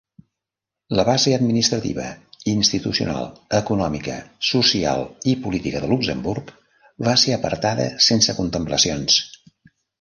La 0.99 1.03
base 1.09 1.33
administrativa, 1.35 2.05
institucional, 2.53 3.29
econòmica, 3.59 4.17
social 4.53 5.05
i 5.35 5.37
política 5.45 5.85
de 5.87 5.93
Luxemburg 5.95 6.53
va 7.09 7.17
ser 7.27 7.39
apartada 7.39 7.89
sense 8.11 8.39
contemplacions. 8.43 9.23